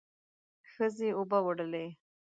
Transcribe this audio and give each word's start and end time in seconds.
ښځې 0.71 1.09
اوبه 1.17 1.39
وړلې. 1.45 1.85